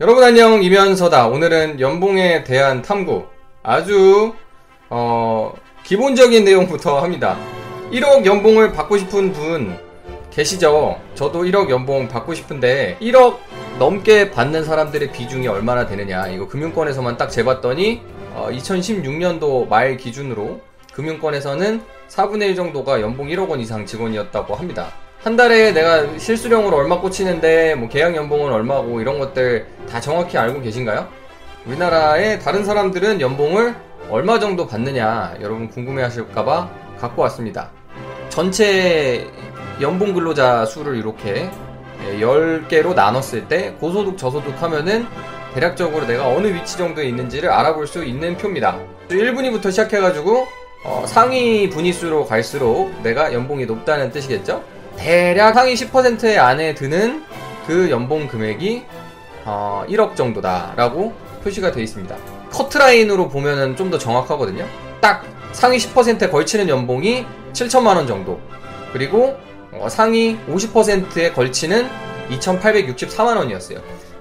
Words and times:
여러분 0.00 0.24
안녕 0.24 0.60
이면서다. 0.60 1.28
오늘은 1.28 1.78
연봉에 1.78 2.42
대한 2.42 2.82
탐구. 2.82 3.26
아주 3.62 4.34
어, 4.90 5.54
기본적인 5.84 6.44
내용부터 6.44 6.98
합니다. 6.98 7.38
1억 7.92 8.26
연봉을 8.26 8.72
받고 8.72 8.98
싶은 8.98 9.32
분 9.32 9.78
계시죠? 10.32 11.00
저도 11.14 11.44
1억 11.44 11.70
연봉 11.70 12.08
받고 12.08 12.34
싶은데 12.34 12.98
1억 13.00 13.38
넘게 13.78 14.32
받는 14.32 14.64
사람들의 14.64 15.12
비중이 15.12 15.46
얼마나 15.46 15.86
되느냐. 15.86 16.26
이거 16.26 16.48
금융권에서만 16.48 17.16
딱 17.16 17.28
재봤더니 17.30 18.02
어, 18.32 18.48
2016년도 18.50 19.68
말 19.68 19.96
기준으로 19.96 20.60
금융권에서는 20.92 21.80
4분의 22.08 22.48
1 22.48 22.56
정도가 22.56 23.00
연봉 23.00 23.28
1억 23.28 23.48
원 23.48 23.60
이상 23.60 23.86
직원이었다고 23.86 24.56
합니다 24.56 24.92
한 25.24 25.36
달에 25.36 25.72
내가 25.72 26.18
실수령으로 26.18 26.76
얼마 26.76 27.00
꽂히는데 27.00 27.76
뭐 27.76 27.88
계약 27.88 28.14
연봉은 28.14 28.52
얼마고 28.52 29.00
이런 29.00 29.18
것들 29.18 29.66
다 29.90 29.98
정확히 29.98 30.36
알고 30.36 30.60
계신가요? 30.60 31.08
우리나라의 31.64 32.40
다른 32.40 32.62
사람들은 32.62 33.22
연봉을 33.22 33.74
얼마 34.10 34.38
정도 34.38 34.66
받느냐 34.66 35.36
여러분 35.40 35.70
궁금해 35.70 36.02
하실까봐 36.02 36.68
갖고 37.00 37.22
왔습니다. 37.22 37.70
전체 38.28 39.26
연봉 39.80 40.12
근로자 40.12 40.66
수를 40.66 40.96
이렇게 40.96 41.48
10개로 42.18 42.94
나눴을 42.94 43.48
때 43.48 43.72
고소득 43.80 44.18
저소득 44.18 44.62
하면은 44.62 45.06
대략적으로 45.54 46.06
내가 46.06 46.28
어느 46.28 46.48
위치 46.48 46.76
정도에 46.76 47.06
있는지를 47.06 47.48
알아볼 47.48 47.86
수 47.86 48.04
있는 48.04 48.36
표입니다. 48.36 48.78
1분위부터 49.08 49.70
시작해가지고 49.70 50.46
어, 50.84 51.04
상위 51.06 51.70
분위수로 51.70 52.26
갈수록 52.26 52.92
내가 53.02 53.32
연봉이 53.32 53.64
높다는 53.64 54.12
뜻이겠죠? 54.12 54.73
대략 54.96 55.54
상위 55.54 55.74
10% 55.74 56.36
안에 56.38 56.74
드는 56.74 57.24
그 57.66 57.90
연봉 57.90 58.28
금액이 58.28 58.84
어, 59.44 59.84
1억 59.88 60.16
정도다라고 60.16 61.12
표시가 61.42 61.72
되어 61.72 61.82
있습니다. 61.82 62.16
커트라인으로 62.50 63.28
보면은 63.28 63.76
좀 63.76 63.90
더 63.90 63.98
정확하거든요. 63.98 64.66
딱 65.00 65.24
상위 65.52 65.76
10%에 65.78 66.28
걸치는 66.30 66.68
연봉이 66.68 67.26
7천만 67.52 67.96
원 67.96 68.06
정도. 68.06 68.40
그리고 68.92 69.36
어, 69.72 69.88
상위 69.88 70.38
50%에 70.48 71.32
걸치는 71.32 71.88
2,864만 72.30 73.36
원이었어요. 73.36 73.78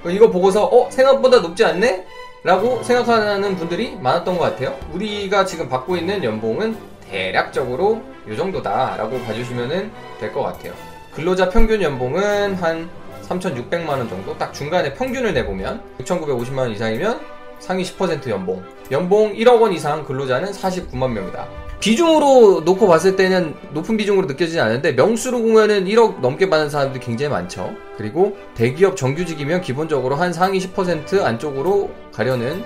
이거 0.07 0.29
보고서 0.29 0.65
어 0.65 0.89
생각보다 0.91 1.39
높지 1.39 1.63
않네? 1.63 2.05
라고 2.43 2.83
생각하는 2.83 3.55
분들이 3.55 3.95
많았던 4.01 4.37
것 4.37 4.43
같아요. 4.43 4.77
우리가 4.91 5.45
지금 5.45 5.69
받고 5.69 5.95
있는 5.95 6.21
연봉은 6.23 6.75
대략적으로 7.09 8.01
이 8.29 8.35
정도다라고 8.35 9.19
봐주시면 9.21 9.91
될 10.19 10.31
것 10.31 10.41
같아요. 10.43 10.73
근로자 11.13 11.49
평균 11.49 11.81
연봉은 11.81 12.55
한 12.55 12.89
3,600만 13.27 13.89
원 13.89 14.09
정도? 14.09 14.37
딱 14.37 14.53
중간에 14.53 14.93
평균을 14.93 15.33
내보면 15.33 15.81
6,950만 15.99 16.57
원 16.59 16.71
이상이면 16.71 17.19
상위 17.59 17.83
10% 17.83 18.27
연봉. 18.29 18.63
연봉 18.91 19.33
1억 19.33 19.61
원 19.61 19.71
이상 19.73 20.03
근로자는 20.03 20.51
49만 20.51 21.11
명이다. 21.11 21.47
비중으로 21.79 22.61
놓고 22.61 22.87
봤을 22.87 23.15
때는 23.15 23.55
높은 23.73 23.97
비중으로 23.97 24.25
느껴지지 24.27 24.59
않는데 24.59 24.93
명수로 24.93 25.41
보면은 25.41 25.85
1억 25.85 26.19
넘게 26.21 26.49
받는 26.49 26.69
사람들이 26.69 27.03
굉장히 27.03 27.29
많죠. 27.31 27.73
그리고 27.97 28.37
대기업 28.55 28.95
정규직이면 28.97 29.61
기본적으로 29.61 30.15
한 30.15 30.31
상위 30.33 30.59
10% 30.59 31.23
안쪽으로 31.23 31.91
가려는 32.13 32.63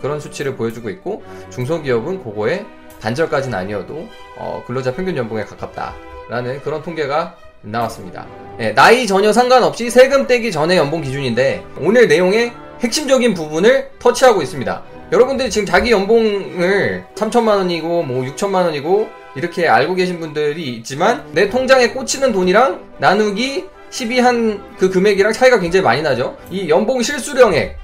그런 0.00 0.18
수치를 0.20 0.56
보여주고 0.56 0.88
있고 0.90 1.22
중소기업은 1.50 2.24
그거에 2.24 2.64
반절까지는 3.00 3.56
아니어도 3.56 4.08
어, 4.36 4.62
근로자 4.66 4.92
평균 4.94 5.16
연봉에 5.16 5.44
가깝다라는 5.44 6.60
그런 6.62 6.82
통계가 6.82 7.36
나왔습니다. 7.62 8.26
네, 8.58 8.74
나이 8.74 9.06
전혀 9.06 9.32
상관없이 9.32 9.90
세금 9.90 10.26
떼기 10.26 10.52
전에 10.52 10.76
연봉 10.76 11.02
기준인데 11.02 11.64
오늘 11.78 12.08
내용의 12.08 12.52
핵심적인 12.80 13.34
부분을 13.34 13.90
터치하고 13.98 14.42
있습니다. 14.42 14.82
여러분들이 15.12 15.50
지금 15.50 15.66
자기 15.66 15.90
연봉을 15.90 17.04
3천만 17.14 17.56
원이고 17.56 18.02
뭐 18.04 18.24
6천만 18.24 18.64
원이고 18.64 19.08
이렇게 19.34 19.68
알고 19.68 19.94
계신 19.94 20.20
분들이 20.20 20.76
있지만 20.76 21.24
내 21.32 21.50
통장에 21.50 21.90
꽂히는 21.90 22.32
돈이랑 22.32 22.80
나누기 22.98 23.66
12한 23.90 24.60
그 24.78 24.88
금액이랑 24.88 25.32
차이가 25.32 25.58
굉장히 25.58 25.84
많이 25.84 26.00
나죠. 26.02 26.36
이 26.50 26.68
연봉 26.68 27.02
실수령액 27.02 27.76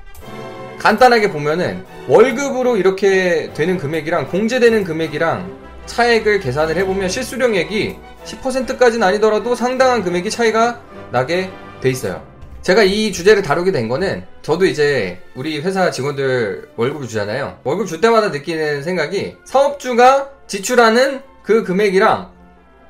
간단하게 0.87 1.33
보면은 1.33 1.85
월급으로 2.07 2.77
이렇게 2.77 3.51
되는 3.55 3.77
금액이랑 3.77 4.29
공제되는 4.29 4.85
금액이랑 4.85 5.59
차액을 5.87 6.39
계산을 6.39 6.77
해보면 6.77 7.09
실수령액이 7.09 7.97
10%까지는 8.25 9.05
아니더라도 9.05 9.57
상당한 9.57 10.05
금액이 10.05 10.31
차이가 10.31 10.81
나게 11.11 11.51
돼 11.81 11.91
있어요. 11.91 12.25
제가 12.63 12.85
이 12.85 13.11
주제를 13.11 13.43
다루게 13.43 13.73
된 13.73 13.89
거는 13.89 14.27
저도 14.43 14.65
이제 14.65 15.21
우리 15.35 15.61
회사 15.61 15.91
직원들 15.91 16.69
월급을 16.77 17.09
주잖아요. 17.09 17.59
월급 17.65 17.89
줄 17.89 18.01
때마다 18.01 18.29
느끼는 18.29 18.85
생각이 18.85 19.39
사업주가 19.45 20.31
지출하는 20.47 21.21
그 21.43 21.65
금액이랑 21.65 22.31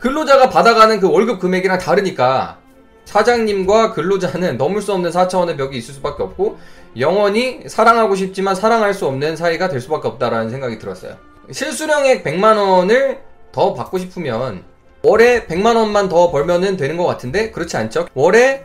근로자가 0.01 0.51
받아가는 0.51 1.01
그 1.01 1.11
월급 1.11 1.41
금액이랑 1.41 1.79
다르니까 1.79 2.59
사장님과 3.07 3.93
근로자는 3.93 4.59
넘을 4.59 4.83
수 4.83 4.93
없는 4.93 5.11
4차원의 5.11 5.57
벽이 5.57 5.79
있을 5.79 5.95
수밖에 5.95 6.23
없고 6.23 6.59
영원히 6.99 7.61
사랑하고 7.67 8.15
싶지만 8.15 8.55
사랑할 8.55 8.95
수 8.95 9.07
없는 9.07 9.37
사이가 9.37 9.69
될 9.69 9.81
수밖에 9.81 10.09
없다라는 10.09 10.51
생각이 10.51 10.79
들었어요. 10.79 11.17
실수령액 11.51 12.25
100만 12.25 12.57
원을 12.57 13.21
더 13.53 13.75
받고 13.75 13.99
싶으면 13.99 14.65
월에 15.03 15.47
100만 15.47 15.77
원만 15.77 16.09
더 16.09 16.31
벌면은 16.31 16.77
되는 16.77 16.97
것 16.97 17.05
같은데 17.07 17.51
그렇지 17.51 17.77
않죠. 17.77 18.09
월에 18.15 18.65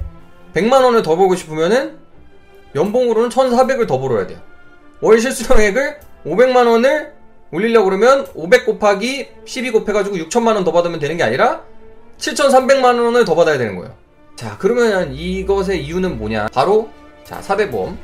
100만 0.53 0.83
원을 0.83 1.01
더 1.01 1.15
벌고 1.15 1.35
싶으면은 1.35 1.97
연봉으로는 2.73 3.29
1,400을 3.29 3.87
더 3.87 3.99
벌어야 3.99 4.27
돼요. 4.27 4.39
월 5.01 5.19
실수령액을 5.19 5.99
500만 6.25 6.67
원을 6.67 7.13
올리려고 7.51 7.85
그러면 7.85 8.25
500 8.33 8.65
곱하기 8.65 9.27
12 9.45 9.71
곱해가지고 9.71 10.15
6천만 10.17 10.55
원 10.55 10.63
더 10.63 10.71
받으면 10.71 10.99
되는 10.99 11.17
게 11.17 11.23
아니라 11.23 11.63
7,300만 12.17 13.03
원을 13.03 13.25
더 13.25 13.35
받아야 13.35 13.57
되는 13.57 13.75
거예요. 13.75 13.93
자, 14.35 14.55
그러면 14.57 15.13
이것의 15.13 15.83
이유는 15.83 16.17
뭐냐? 16.17 16.47
바로 16.53 16.89
자, 17.23 17.41
사대보험. 17.41 17.97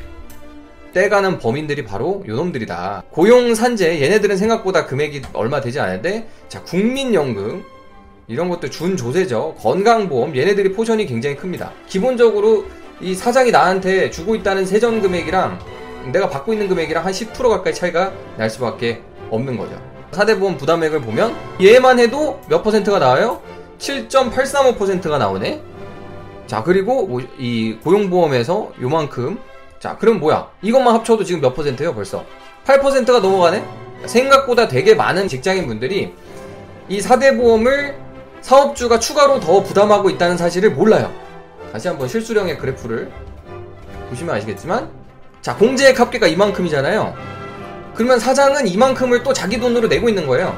떼가는 0.93 1.39
범인들이 1.39 1.85
바로 1.85 2.23
요놈들이다. 2.27 3.03
고용산재, 3.11 4.01
얘네들은 4.01 4.37
생각보다 4.37 4.85
금액이 4.85 5.21
얼마 5.33 5.61
되지 5.61 5.79
않은데, 5.79 6.27
자, 6.49 6.61
국민연금, 6.63 7.63
이런 8.27 8.49
것도 8.49 8.69
준조세죠. 8.69 9.55
건강보험, 9.59 10.35
얘네들이 10.35 10.73
포션이 10.73 11.05
굉장히 11.05 11.35
큽니다. 11.35 11.71
기본적으로 11.87 12.65
이 12.99 13.15
사장이 13.15 13.51
나한테 13.51 14.09
주고 14.09 14.35
있다는 14.35 14.65
세전 14.65 15.01
금액이랑 15.01 15.59
내가 16.11 16.29
받고 16.29 16.51
있는 16.53 16.67
금액이랑 16.67 17.05
한 17.05 17.11
10% 17.11 17.49
가까이 17.49 17.73
차이가 17.73 18.11
날 18.37 18.49
수밖에 18.49 19.01
없는 19.29 19.57
거죠. 19.57 19.79
사대보험 20.11 20.57
부담액을 20.57 21.01
보면 21.01 21.35
얘만 21.61 21.99
해도 21.99 22.41
몇 22.49 22.63
퍼센트가 22.63 22.99
나와요? 22.99 23.41
7.835%가 23.77 25.17
나오네? 25.17 25.61
자, 26.47 26.63
그리고 26.63 27.05
뭐이 27.05 27.77
고용보험에서 27.83 28.71
요만큼. 28.81 29.37
자, 29.79 29.95
그럼 29.97 30.19
뭐야? 30.19 30.49
이것만 30.61 30.93
합쳐도 30.95 31.23
지금 31.23 31.41
몇 31.41 31.53
퍼센트예요, 31.53 31.93
벌써? 31.93 32.25
8%가 32.65 33.19
넘어가네? 33.19 33.63
생각보다 34.05 34.67
되게 34.67 34.95
많은 34.95 35.27
직장인 35.27 35.67
분들이 35.67 36.13
이 36.89 36.99
4대 36.99 37.37
보험을 37.37 37.95
사업주가 38.41 38.99
추가로 38.99 39.39
더 39.39 39.61
부담하고 39.61 40.09
있다는 40.09 40.37
사실을 40.37 40.71
몰라요. 40.71 41.11
다시 41.71 41.87
한번 41.87 42.07
실수령의 42.07 42.57
그래프를 42.57 43.11
보시면 44.09 44.35
아시겠지만 44.35 44.89
자, 45.41 45.55
공제액 45.55 45.99
합계가 45.99 46.27
이만큼이잖아요. 46.27 47.15
그러면 47.93 48.19
사장은 48.19 48.67
이만큼을 48.67 49.23
또 49.23 49.33
자기 49.33 49.59
돈으로 49.59 49.87
내고 49.87 50.07
있는 50.07 50.27
거예요. 50.27 50.57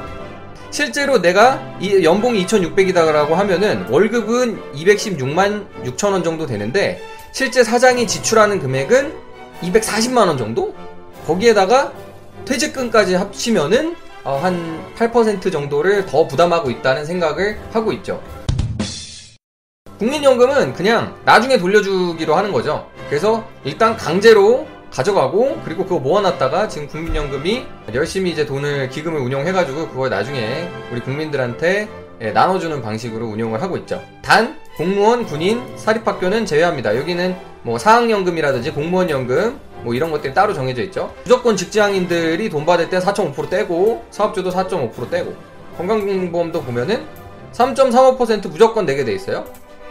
실제로 0.70 1.20
내가 1.20 1.60
이 1.80 2.04
연봉이 2.04 2.44
2,600이다라고 2.46 3.30
하면은 3.30 3.86
월급은 3.88 4.72
216만 4.74 5.66
6천 5.84 6.12
원 6.12 6.22
정도 6.22 6.46
되는데 6.46 7.00
실제 7.32 7.62
사장이 7.62 8.06
지출하는 8.06 8.58
금액은 8.58 9.14
240만 9.62 10.26
원 10.26 10.36
정도? 10.36 10.74
거기에다가 11.26 11.92
퇴직금까지 12.44 13.14
합치면은 13.14 13.96
어, 14.24 14.40
한8% 14.42 15.50
정도를 15.50 16.06
더 16.06 16.26
부담하고 16.26 16.70
있다는 16.70 17.04
생각을 17.04 17.58
하고 17.72 17.92
있죠. 17.92 18.22
국민연금은 19.98 20.72
그냥 20.74 21.14
나중에 21.24 21.58
돌려주기로 21.58 22.34
하는 22.34 22.52
거죠. 22.52 22.88
그래서 23.08 23.46
일단 23.64 23.96
강제로 23.96 24.66
가져가고 24.90 25.60
그리고 25.64 25.84
그거 25.84 26.00
모아놨다가 26.00 26.68
지금 26.68 26.88
국민연금이 26.88 27.64
열심히 27.94 28.30
이제 28.30 28.44
돈을 28.44 28.88
기금을 28.88 29.20
운영해가지고 29.20 29.88
그걸 29.88 30.10
나중에 30.10 30.68
우리 30.90 31.00
국민들한테 31.00 31.88
예, 32.22 32.32
나눠주는 32.32 32.82
방식으로 32.82 33.26
운영을 33.26 33.62
하고 33.62 33.76
있죠. 33.78 34.02
단 34.20 34.58
공무원, 34.80 35.26
군인, 35.26 35.60
사립학교는 35.76 36.46
제외합니다. 36.46 36.96
여기는 36.96 37.36
뭐 37.64 37.76
사학연금이라든지 37.76 38.70
공무원 38.70 39.10
연금 39.10 39.60
뭐 39.82 39.92
이런 39.92 40.10
것들이 40.10 40.32
따로 40.32 40.54
정해져 40.54 40.80
있죠. 40.84 41.12
무조건 41.22 41.54
직장인들이 41.54 42.48
돈 42.48 42.64
받을 42.64 42.88
때 42.88 42.98
4.5% 42.98 43.50
떼고 43.50 44.06
사업주도 44.08 44.48
4.5% 44.48 45.10
떼고 45.10 45.34
건강보험도 45.76 46.62
보면은 46.62 47.04
3.35% 47.52 48.48
무조건 48.48 48.86
내게 48.86 49.04
돼 49.04 49.12
있어요. 49.12 49.44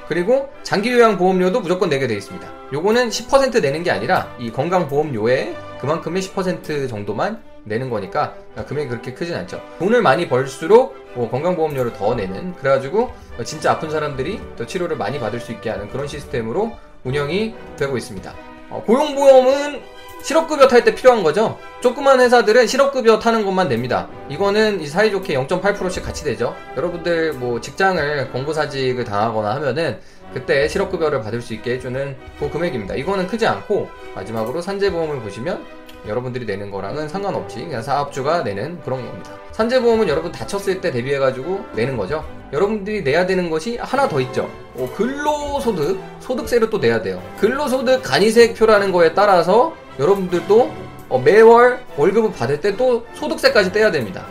그리고 0.08 0.50
장기 0.64 0.92
요양 0.92 1.20
보험료도 1.20 1.60
무조건 1.60 1.88
내게 1.90 2.08
되어 2.08 2.18
있습니다. 2.18 2.52
요거는 2.74 3.10
10% 3.10 3.62
내는 3.62 3.84
게 3.84 3.92
아니라 3.92 4.34
이 4.40 4.52
건강 4.52 4.88
보험료에 4.88 5.56
그만큼의 5.82 6.24
10% 6.24 6.90
정도만 6.90 7.44
내는 7.64 7.92
거니까 7.92 8.34
금액이 8.68 8.90
그렇게 8.90 9.14
크진 9.14 9.36
않죠. 9.36 9.62
돈을 9.78 10.02
많이 10.02 10.28
벌수록 10.28 10.99
뭐 11.16 11.30
건강보험료를 11.30 11.94
더 11.94 12.16
내는 12.16 12.56
그래가지고 12.56 13.12
진짜 13.44 13.72
아픈 13.72 13.90
사람들이 13.90 14.40
또 14.58 14.66
치료를 14.66 14.98
많이 14.98 15.20
받을 15.20 15.40
수 15.40 15.52
있게 15.52 15.70
하는 15.70 15.90
그런 15.90 16.08
시스템으로 16.08 16.72
운영이 17.04 17.56
되고 17.78 17.98
있습니다. 17.98 18.34
어, 18.70 18.84
고용보험은 18.86 19.82
실업급여 20.22 20.68
탈 20.68 20.84
때 20.84 20.94
필요한 20.94 21.24
거죠. 21.24 21.58
조그만 21.82 22.20
회사들은 22.20 22.68
실업급여 22.68 23.20
타는 23.20 23.46
것만 23.46 23.70
냅니다. 23.70 24.10
이거는 24.28 24.86
사이좋게 24.86 25.34
0.8%씩 25.34 26.04
같이 26.04 26.24
되죠. 26.26 26.56
여러분들 26.76 27.34
뭐 27.34 27.62
직장을 27.62 28.30
공고사직을 28.32 29.06
당하거나 29.06 29.56
하면은 29.56 30.00
그때 30.34 30.68
실업급여를 30.68 31.22
받을 31.22 31.42
수 31.42 31.54
있게 31.54 31.74
해주는 31.74 32.18
그 32.38 32.50
금액입니다. 32.52 32.96
이거는 32.96 33.28
크지 33.28 33.48
않고 33.48 33.90
마지막으로 34.14 34.62
산재보험을 34.62 35.22
보시면 35.22 35.66
여러분들이 36.08 36.46
내는 36.46 36.72
거랑은 36.72 37.08
상관없이 37.10 37.60
그냥 37.60 37.82
사업주가 37.82 38.44
내는 38.44 38.80
그런 38.84 39.06
겁니다. 39.06 39.32
산재보험은 39.52 40.08
여러분 40.08 40.32
다쳤을 40.32 40.82
때 40.82 40.92
대비해가지고 40.92 41.66
내는 41.74 41.98
거죠. 41.98 42.24
여러분들이 42.54 43.04
내야 43.04 43.26
되는 43.26 43.50
것이 43.50 43.78
하나 43.78 44.08
더 44.08 44.20
있죠. 44.22 44.50
어, 44.76 44.90
근로소득, 44.96 46.00
소득세를 46.20 46.70
또 46.70 46.78
내야 46.78 47.02
돼요. 47.02 47.22
근로소득 47.40 48.02
간이세표라는 48.04 48.92
거에 48.92 49.14
따라서 49.14 49.76
여러분들도 50.00 50.72
어, 51.10 51.20
매월 51.20 51.80
월급을 51.98 52.32
받을 52.34 52.62
때 52.62 52.76
또 52.78 53.06
소득세까지 53.14 53.72
떼야 53.72 53.92
됩니다. 53.92 54.26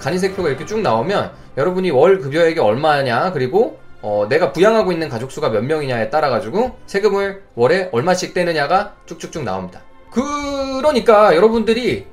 간이세표가 0.00 0.48
이렇게 0.48 0.66
쭉 0.66 0.80
나오면 0.80 1.32
여러분이 1.56 1.90
월 1.90 2.18
급여액이 2.18 2.60
얼마냐 2.60 3.32
그리고 3.32 3.78
어, 4.02 4.26
내가 4.28 4.52
부양하고 4.52 4.92
있는 4.92 5.08
가족 5.08 5.30
수가 5.32 5.48
몇 5.48 5.64
명이냐에 5.64 6.10
따라 6.10 6.28
가지고 6.28 6.76
세금을 6.86 7.42
월에 7.54 7.88
얼마씩 7.92 8.34
떼느냐가 8.34 8.96
쭉쭉쭉 9.06 9.44
나옵니다. 9.44 9.80
그러니까 10.14 11.34
여러분들이 11.34 12.06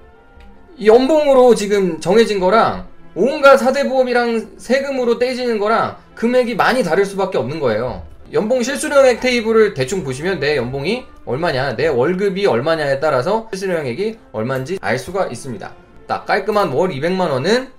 연봉으로 0.83 1.55
지금 1.55 1.99
정해진 1.99 2.39
거랑 2.39 2.87
온갖 3.13 3.57
사대보험이랑 3.57 4.53
세금으로 4.57 5.19
떼지는 5.19 5.59
거랑 5.59 5.97
금액이 6.15 6.55
많이 6.55 6.83
다를 6.83 7.05
수밖에 7.05 7.37
없는 7.37 7.59
거예요. 7.59 8.03
연봉 8.33 8.63
실수령액 8.63 9.19
테이블을 9.19 9.73
대충 9.73 10.03
보시면 10.03 10.39
내 10.39 10.55
연봉이 10.55 11.05
얼마냐, 11.25 11.75
내 11.75 11.87
월급이 11.87 12.45
얼마냐에 12.45 12.99
따라서 12.99 13.49
실수령액이 13.51 14.17
얼마인지 14.31 14.79
알 14.81 14.97
수가 14.97 15.27
있습니다. 15.27 15.73
딱 16.07 16.25
깔끔한 16.25 16.69
월 16.69 16.89
200만원은 16.89 17.69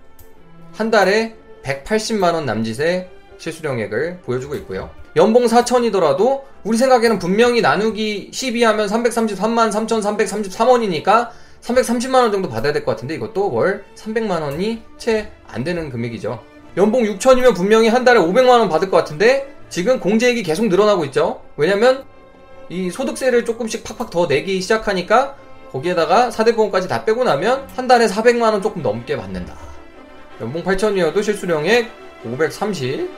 한 0.74 0.90
달에 0.90 1.34
180만원 1.64 2.44
남짓의 2.44 3.08
실수령액을 3.38 4.20
보여주고 4.24 4.54
있고요. 4.56 4.90
연봉 5.16 5.44
4천이더라도 5.44 6.42
우리 6.64 6.78
생각에는 6.78 7.18
분명히 7.18 7.60
나누기 7.60 8.30
12하면 8.32 8.88
333만 8.88 9.70
3,333원이니까 9.70 11.28
330만 11.60 12.14
원 12.14 12.32
정도 12.32 12.48
받아야 12.48 12.72
될 12.72 12.84
것 12.84 12.92
같은데 12.92 13.14
이것도 13.14 13.52
월 13.52 13.84
300만 13.94 14.40
원이 14.42 14.82
채 14.98 15.30
안 15.46 15.64
되는 15.64 15.90
금액이죠. 15.90 16.42
연봉 16.78 17.02
6천이면 17.02 17.54
분명히 17.54 17.88
한 17.88 18.04
달에 18.04 18.18
500만 18.18 18.48
원 18.48 18.68
받을 18.68 18.90
것 18.90 18.96
같은데 18.96 19.54
지금 19.68 20.00
공제액이 20.00 20.42
계속 20.42 20.66
늘어나고 20.68 21.04
있죠. 21.06 21.42
왜냐면 21.56 22.04
이 22.70 22.88
소득세를 22.90 23.44
조금씩 23.44 23.84
팍팍 23.84 24.10
더 24.10 24.26
내기 24.26 24.60
시작하니까 24.62 25.36
거기에다가 25.72 26.30
사대보험까지 26.30 26.88
다 26.88 27.04
빼고 27.04 27.24
나면 27.24 27.68
한 27.76 27.86
달에 27.86 28.06
400만 28.06 28.52
원 28.52 28.62
조금 28.62 28.82
넘게 28.82 29.16
받는다. 29.16 29.54
연봉 30.40 30.62
8천이어도 30.64 31.22
실수령액 31.22 31.90
530 32.24 33.10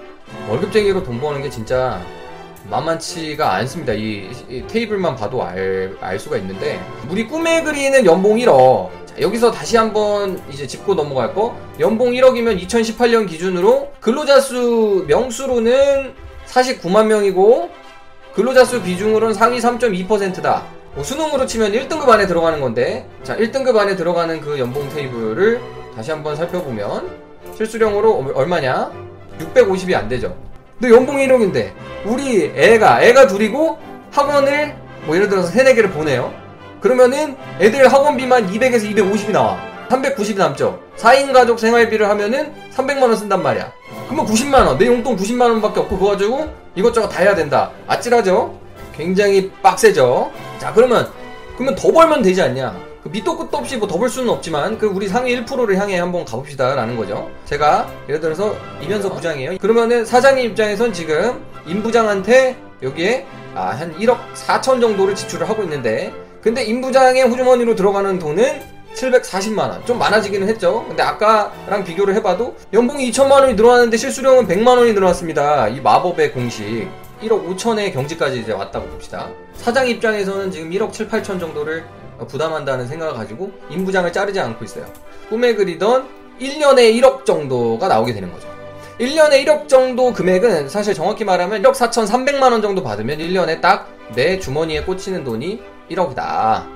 월급쟁이로 0.48 1.02
돈 1.02 1.20
버는 1.20 1.42
게 1.42 1.50
진짜 1.50 2.00
만만치가 2.70 3.54
않습니다. 3.56 3.92
이, 3.92 4.30
이 4.48 4.64
테이블만 4.66 5.16
봐도 5.16 5.42
알, 5.42 5.96
알 6.00 6.18
수가 6.18 6.36
있는데 6.38 6.80
우리 7.10 7.26
꿈에 7.26 7.62
그리는 7.62 8.04
연봉 8.06 8.36
1억 8.36 8.90
자, 9.06 9.14
여기서 9.20 9.50
다시 9.50 9.76
한번 9.76 10.40
이제 10.50 10.66
짚고 10.66 10.94
넘어갈 10.94 11.34
거 11.34 11.56
연봉 11.78 12.12
1억이면 12.12 12.60
2018년 12.66 13.28
기준으로 13.28 13.92
근로자 14.00 14.40
수 14.40 15.04
명수로는 15.06 16.14
49만 16.46 17.06
명이고 17.06 17.70
근로자 18.34 18.64
수 18.64 18.82
비중으로는 18.82 19.34
상위 19.34 19.58
3.2%다. 19.58 20.64
뭐 20.94 21.02
수능으로 21.02 21.46
치면 21.46 21.72
1등급 21.72 22.08
안에 22.08 22.26
들어가는 22.26 22.60
건데 22.60 23.08
자 23.22 23.36
1등급 23.36 23.76
안에 23.76 23.96
들어가는 23.96 24.40
그 24.40 24.58
연봉 24.58 24.88
테이블을 24.88 25.60
다시 25.94 26.10
한번 26.10 26.36
살펴보면 26.36 27.10
실수령으로 27.56 28.32
얼마냐 28.34 29.03
650이 29.40 29.94
안 29.94 30.08
되죠. 30.08 30.36
근데 30.78 30.94
연봉 30.94 31.16
1억인데 31.16 31.72
우리 32.04 32.52
애가 32.54 33.02
애가 33.02 33.26
둘이고 33.26 33.78
학원을 34.10 34.76
뭐 35.06 35.16
예를 35.16 35.28
들어서 35.28 35.48
3, 35.48 35.64
4개를 35.66 35.92
보내요. 35.92 36.32
그러면은 36.80 37.36
애들 37.60 37.90
학원비만 37.92 38.50
200에서 38.50 38.94
250이 38.94 39.32
나와. 39.32 39.58
390이 39.88 40.36
남죠. 40.36 40.80
4인 40.96 41.32
가족 41.32 41.58
생활비를 41.58 42.08
하면은 42.10 42.52
300만 42.74 43.02
원 43.02 43.16
쓴단 43.16 43.42
말이야. 43.42 43.72
그러면 44.08 44.26
90만 44.26 44.66
원. 44.66 44.78
내 44.78 44.86
용돈 44.86 45.16
90만 45.16 45.42
원밖에 45.42 45.80
없고 45.80 45.98
그거 45.98 46.10
가지고 46.10 46.48
이것저것 46.74 47.08
다 47.08 47.20
해야 47.20 47.34
된다. 47.34 47.70
아찔하죠? 47.86 48.58
굉장히 48.94 49.50
빡세죠? 49.62 50.30
자, 50.58 50.72
그러면, 50.72 51.10
그러면 51.56 51.74
더 51.74 51.90
벌면 51.90 52.22
되지 52.22 52.42
않냐? 52.42 52.74
그 53.04 53.10
밑도 53.10 53.36
끝도 53.36 53.58
없이 53.58 53.76
뭐더벌 53.76 54.08
수는 54.08 54.30
없지만 54.30 54.78
그 54.78 54.86
우리 54.86 55.08
상위 55.08 55.36
1%를 55.36 55.78
향해 55.78 55.98
한번 55.98 56.24
가봅시다라는 56.24 56.96
거죠. 56.96 57.30
제가 57.44 57.86
예를 58.08 58.18
들어서 58.18 58.56
이면서 58.80 59.12
부장이에요. 59.12 59.58
그러면은 59.58 60.06
사장님 60.06 60.46
입장에선 60.46 60.90
지금 60.94 61.44
임 61.66 61.82
부장한테 61.82 62.56
여기에 62.82 63.26
아, 63.54 63.66
한 63.66 63.94
1억 63.98 64.16
4천 64.34 64.80
정도를 64.80 65.14
지출을 65.14 65.46
하고 65.46 65.62
있는데 65.64 66.14
근데 66.40 66.64
임 66.64 66.80
부장의 66.80 67.24
후주머니로 67.24 67.74
들어가는 67.74 68.18
돈은 68.18 68.62
740만원. 68.94 69.84
좀 69.84 69.98
많아지기는 69.98 70.48
했죠. 70.48 70.86
근데 70.88 71.02
아까랑 71.02 71.84
비교를 71.84 72.14
해봐도 72.14 72.56
연봉이 72.72 73.10
2천만원이 73.10 73.54
늘어났는데 73.54 73.98
실수령은 73.98 74.46
100만원이 74.48 74.94
늘어났습니다. 74.94 75.68
이 75.68 75.80
마법의 75.80 76.32
공식. 76.32 76.88
1억 77.22 77.54
5천의 77.54 77.92
경지까지 77.92 78.40
이제 78.40 78.52
왔다고 78.52 78.86
봅시다. 78.86 79.28
사장 79.54 79.88
입장에서는 79.88 80.50
지금 80.50 80.70
1억 80.70 80.92
7, 80.92 81.08
8천 81.08 81.38
정도를 81.38 81.84
부담한다는 82.28 82.86
생각을 82.86 83.14
가지고 83.14 83.52
임부장을 83.70 84.12
자르지 84.12 84.40
않고 84.40 84.64
있어요. 84.64 84.86
꿈에 85.28 85.54
그리던 85.54 86.08
1년에 86.40 87.00
1억 87.00 87.24
정도가 87.24 87.88
나오게 87.88 88.12
되는 88.12 88.32
거죠. 88.32 88.48
1년에 88.98 89.44
1억 89.44 89.68
정도 89.68 90.12
금액은 90.12 90.68
사실 90.68 90.94
정확히 90.94 91.24
말하면 91.24 91.62
1억 91.62 91.74
4,300만 91.74 92.52
원 92.52 92.62
정도 92.62 92.82
받으면 92.82 93.18
1년에 93.18 93.60
딱 93.60 93.94
내 94.12 94.38
주머니에 94.38 94.82
꽂히는 94.82 95.24
돈이 95.24 95.62
1억이다. 95.90 96.66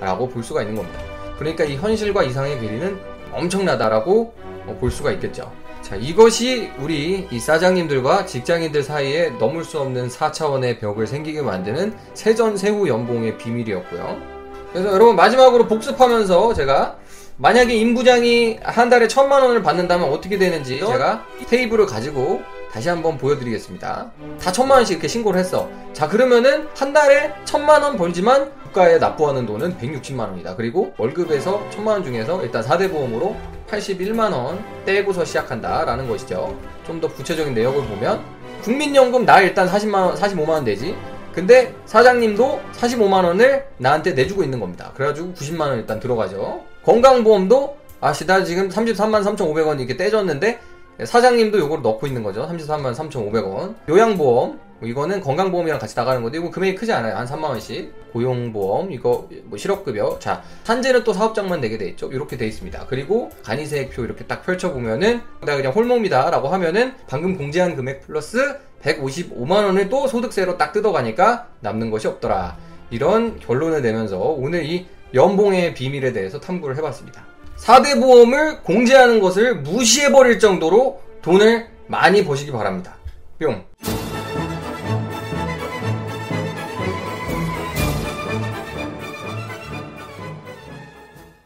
라고 0.00 0.28
볼 0.28 0.42
수가 0.42 0.62
있는 0.62 0.76
겁니다. 0.76 1.00
그러니까 1.38 1.64
이 1.64 1.76
현실과 1.76 2.22
이상의 2.22 2.60
괴리는 2.60 2.98
엄청나다라고 3.32 4.34
볼 4.80 4.90
수가 4.90 5.12
있겠죠. 5.12 5.50
자, 5.82 5.96
이것이 5.96 6.70
우리 6.78 7.28
이 7.30 7.38
사장님들과 7.38 8.26
직장인들 8.26 8.82
사이에 8.82 9.30
넘을 9.38 9.64
수 9.64 9.80
없는 9.80 10.08
4차원의 10.08 10.80
벽을 10.80 11.06
생기게 11.06 11.42
만드는 11.42 11.94
세전세후 12.14 12.88
연봉의 12.88 13.38
비밀이었고요. 13.38 14.33
그래서 14.74 14.92
여러분 14.92 15.14
마지막으로 15.14 15.68
복습하면서 15.68 16.52
제가 16.54 16.96
만약에 17.36 17.74
임부장이 17.76 18.58
한 18.64 18.90
달에 18.90 19.06
천만 19.06 19.40
원을 19.42 19.62
받는다면 19.62 20.08
어떻게 20.10 20.36
되는지 20.36 20.80
제가 20.80 21.24
테이블을 21.48 21.86
가지고 21.86 22.42
다시 22.72 22.88
한번 22.88 23.16
보여드리겠습니다. 23.16 24.10
다 24.42 24.52
천만 24.52 24.78
원씩 24.78 24.94
이렇게 24.94 25.06
신고를 25.06 25.38
했어. 25.38 25.68
자 25.92 26.08
그러면은 26.08 26.66
한 26.76 26.92
달에 26.92 27.32
천만 27.44 27.82
원 27.84 27.96
벌지만 27.96 28.50
국가에 28.64 28.98
납부하는 28.98 29.46
돈은 29.46 29.78
160만 29.78 30.18
원이다. 30.30 30.56
그리고 30.56 30.92
월급에서 30.98 31.62
천만 31.70 31.94
원 31.94 32.04
중에서 32.04 32.42
일단 32.42 32.60
4대 32.64 32.90
보험으로 32.90 33.36
81만 33.70 34.32
원 34.32 34.64
떼고서 34.84 35.24
시작한다라는 35.24 36.08
것이죠. 36.08 36.56
좀 36.84 37.00
더 37.00 37.06
구체적인 37.08 37.54
내역을 37.54 37.80
보면 37.86 38.24
국민연금 38.62 39.24
나 39.24 39.40
일단 39.40 39.68
40만 39.68 39.94
원, 39.94 40.14
45만 40.16 40.48
원 40.48 40.64
되지. 40.64 40.96
근데 41.34 41.74
사장님도 41.86 42.60
45만원을 42.72 43.64
나한테 43.78 44.12
내주고 44.12 44.44
있는 44.44 44.60
겁니다. 44.60 44.92
그래가지고 44.94 45.34
90만원 45.34 45.78
일단 45.78 45.98
들어가죠. 45.98 46.62
건강보험도 46.84 47.76
아시다 48.00 48.44
지금 48.44 48.68
33만 48.68 49.24
3,500원 49.24 49.78
이렇게 49.78 49.96
떼줬는데 49.96 50.60
사장님도 51.02 51.58
요거를 51.58 51.82
넣고 51.82 52.06
있는 52.06 52.22
거죠. 52.22 52.46
33만 52.46 52.94
3,500원. 52.94 53.74
요양보험 53.88 54.60
이거는 54.82 55.20
건강보험이랑 55.22 55.78
같이 55.78 55.96
나가는 55.96 56.22
건데 56.22 56.38
이거 56.38 56.50
금액이 56.50 56.76
크지 56.76 56.92
않아요. 56.92 57.16
한 57.16 57.26
3만 57.26 57.44
원씩. 57.44 58.12
고용보험 58.12 58.92
이거 58.92 59.28
뭐 59.44 59.58
실업급여. 59.58 60.18
자 60.20 60.44
산재는 60.62 61.02
또 61.02 61.12
사업장만 61.12 61.60
내게 61.60 61.78
돼 61.78 61.88
있죠. 61.88 62.12
이렇게 62.12 62.36
돼 62.36 62.46
있습니다. 62.46 62.86
그리고 62.88 63.30
간이세액표 63.42 64.04
이렇게 64.04 64.24
딱 64.26 64.44
펼쳐 64.44 64.72
보면은 64.72 65.20
내가 65.40 65.56
그냥 65.56 65.72
홀몸이다라고 65.72 66.46
하면은 66.46 66.94
방금 67.08 67.36
공제한 67.36 67.74
금액 67.74 68.02
플러스 68.02 68.38
155만 68.84 69.64
원을 69.64 69.88
또 69.88 70.06
소득세로 70.06 70.58
딱 70.58 70.72
뜯어가니까 70.72 71.48
남는 71.60 71.90
것이 71.90 72.06
없더라. 72.06 72.56
이런 72.90 73.38
결론을 73.40 73.82
내면서 73.82 74.18
오늘 74.18 74.64
이 74.64 74.86
연봉의 75.14 75.74
비밀에 75.74 76.12
대해서 76.12 76.38
탐구를 76.38 76.76
해봤습니다. 76.76 77.24
4대 77.56 78.00
보험을 78.00 78.62
공제하는 78.62 79.20
것을 79.20 79.56
무시해버릴 79.56 80.38
정도로 80.38 81.00
돈을 81.22 81.68
많이 81.86 82.24
버시기 82.24 82.52
바랍니다. 82.52 82.96
뿅. 83.38 83.64